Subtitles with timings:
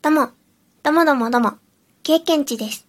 [0.00, 0.28] どうも、
[0.84, 1.54] どうもどうもどうも、
[2.04, 2.86] 経験値です。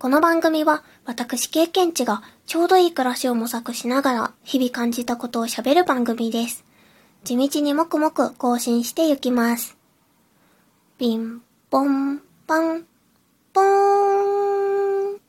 [0.00, 6.64] この番組は、私経験値がちょうどいい暮らしを模索しながら、日々感じたことを喋る番組です。
[7.22, 9.76] 地道にもくもく更新していきます。
[10.98, 11.40] ピン、
[11.70, 12.84] ポン、パン、
[13.52, 15.20] ポーン。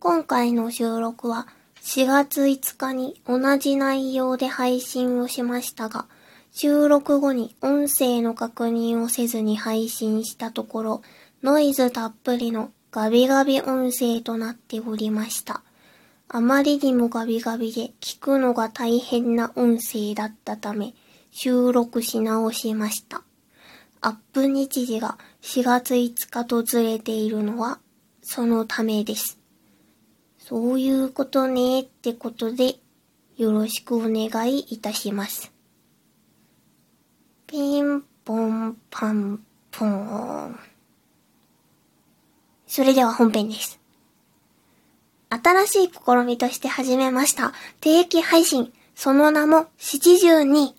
[0.00, 1.46] 今回の収録は
[1.82, 6.06] 4月5日に同じ内容で配信をしましたが、
[6.50, 11.02] 収録後に音声の確認をせずに配信したところ、
[11.42, 15.62] ノイズたっぷりのガビガビ音声となっておりました。
[16.28, 20.94] あまりにもガビガビで聞くのが大変な音声だったため、
[21.30, 23.22] 収録し直しました。
[24.00, 27.78] アップ日時が4月5日とずれているのは、
[28.22, 29.38] そのためです。
[30.38, 32.76] そういうことねってことで、
[33.36, 35.57] よろしくお願いいたします。
[37.48, 40.58] ピンポンパンポーン。
[42.66, 43.80] それでは本編です。
[45.30, 50.74] 新しい試みとして始めました定期配信、その名も七十二。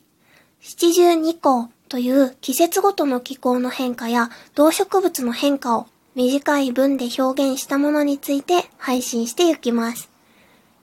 [0.61, 10.08] 七十二項という季節ごとの気候の変化や動植物の変化を短い文で表現したものについて配信していきます。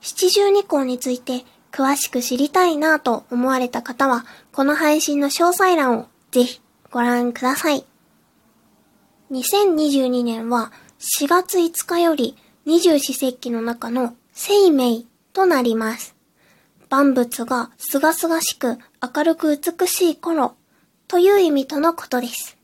[0.01, 1.45] 七十二項について
[1.77, 7.85] 詳しく知りたいなと思われた方は、この配信の詳細欄をぜひご覧ください。
[9.29, 16.15] 2022年は4月5日より二十四節気の中の生命となります。
[16.89, 18.79] 万物がすがすがしく
[19.15, 20.55] 明るく美しい頃
[21.07, 22.57] という意味とのことです。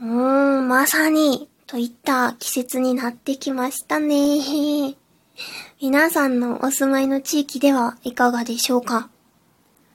[0.00, 4.96] うーん、まさにといった季節になってきましたね。
[5.80, 9.10] 皆さんのお住まいの地域ではいかがでしょうか？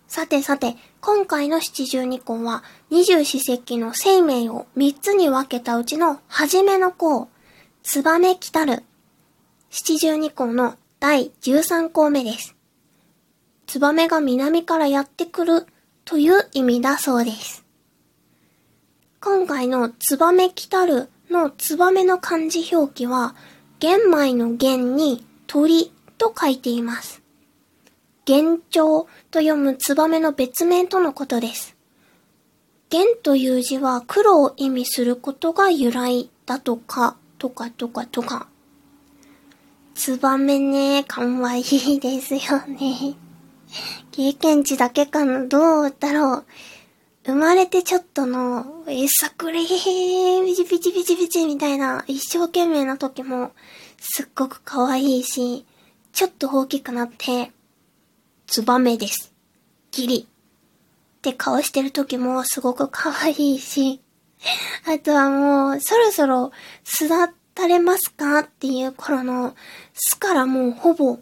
[0.08, 7.30] さてさて、今回の七十二項は二十四節気の生命を三つに分けたうちの初めの項、
[7.81, 8.83] ツバメ来たる。
[9.70, 12.55] 七十二項の第十三項目です。
[13.67, 15.65] ツバメが南からやってくる
[16.04, 17.65] という意味だそうです。
[19.21, 23.33] 今回のツバメ来たるのツバメの漢字表記は、
[23.80, 27.22] 玄米の玄に鳥と書いています。
[28.23, 31.76] 玄鳥と読むツバメの別名とのことです。
[32.89, 38.48] 玄という字は黒を意味することが由来だとか、とかとかとか。
[39.94, 43.18] ツバメね、かわいいですよね。
[44.14, 46.45] 経験値だけかな、どうだろう。
[47.23, 53.52] 生まれてちょっとの、えさくれー、ビチビチビチビチみたいな一生懸命な時も、
[53.99, 55.65] すっごく可愛いし、
[56.14, 57.52] ちょっと大きくなって、
[58.48, 59.33] ツバメです。
[59.92, 60.27] ギリ。
[61.20, 64.02] って顔してる時もすごく可愛いし、
[64.88, 66.52] あとはもう、そろそろ
[66.83, 67.15] 巣立
[67.53, 69.55] たれますかっていう頃の、
[69.93, 71.20] 巣からもうほぼ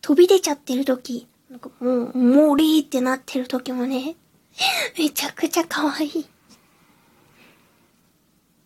[0.00, 4.14] 飛び出ちゃってる時、なんかもう、森ってなってる時もね、
[4.98, 6.26] めちゃくちゃ可愛い。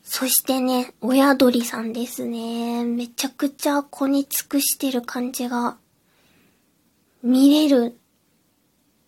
[0.03, 2.85] そしてね、親鳥さんですね。
[2.85, 5.77] めちゃくちゃ子に尽くしてる感じが、
[7.23, 7.99] 見れる。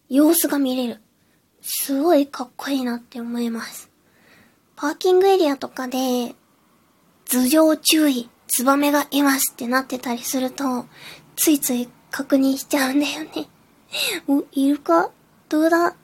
[0.08, 1.00] 様子が見れる。
[1.62, 3.90] すごいかっこいいなって思います。
[4.76, 6.34] パーキングエリアとかで、
[7.26, 10.86] 頭上注意、ツバメがいますってなってたりすると、
[11.36, 13.48] ついつい確認しちゃうんだよね。
[14.26, 15.10] お、いるか
[15.48, 15.96] どうだ？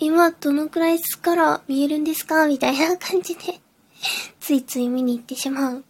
[0.00, 2.46] 今どのくらい巣から見えるんですか？
[2.46, 3.60] みたいな感じで、
[4.40, 5.84] ついつい見に行ってしまう。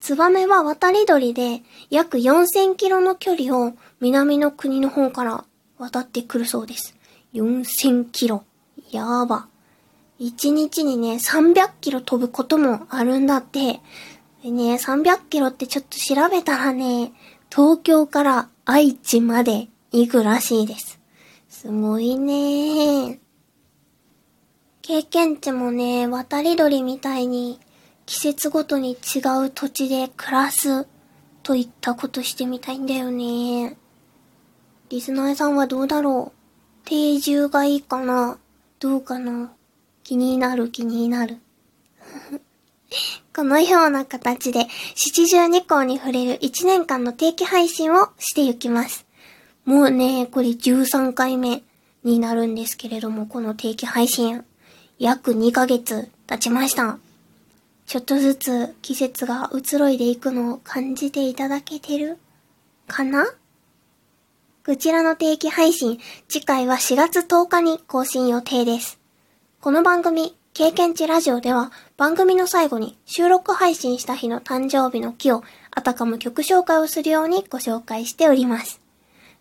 [0.00, 5.44] ツバメは渡り鳥で約4000キロの距離を南の国の方から
[5.78, 6.96] 渡ってくるそうです。
[7.34, 8.44] 4000キロ。
[8.90, 9.46] やーば。
[10.20, 13.80] 1日にね、300キロ飛ぶこともあるんだって。
[14.42, 17.12] でね、300キロってちょっと調べたらね、
[17.50, 20.91] 東京から愛知まで行くらしいです。
[21.62, 23.20] すごいね
[24.82, 27.60] 経験値もね、渡り鳥みたいに
[28.04, 30.88] 季節ごとに違う土地で暮らす
[31.44, 33.76] といったことしてみたいんだよね。
[34.88, 36.84] リスナーさんはどうだろう？
[36.84, 38.38] 定住がいいかな？
[38.80, 39.52] どうかな？
[40.02, 41.38] 気になる気になる。
[43.32, 44.66] このような形で
[44.96, 49.06] 七十二項に触れる1年間の定期配信をしていきます。
[49.64, 51.62] もうね、これ13回目
[52.02, 54.44] になるんですけれども、この定期配信、
[54.98, 56.98] 約2ヶ月経ちました。
[57.86, 62.18] ちょっとずつ季節が移ろいでいくのを感じていただけてる
[62.88, 63.24] かな？
[64.66, 65.98] こちらの定期配信、
[66.28, 68.98] 次回は4月10日に更新予定です。
[69.60, 78.81] この番組、経験値ラジオでは番組の最後に収録配信した日の誕生日の木をあたかも曲紹介をするようにご紹介しております。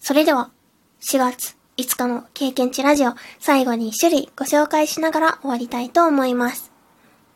[0.01, 0.49] それでは、
[1.01, 6.71] 4月5日の経験値ラジオ最後に一種類ご紹介しながら終わりたいと思います。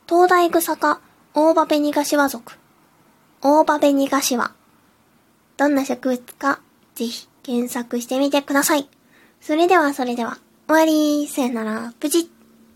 [0.10, 1.00] 東大草か
[1.36, 2.54] 大葉紅柏属
[3.42, 4.56] 大葉紅柏
[5.58, 6.60] どんな植物か
[6.96, 8.90] ぜひ検索してみてください。
[9.42, 11.28] それではそれでは終わり。
[11.28, 11.94] さよなら。
[12.00, 12.35] プチッ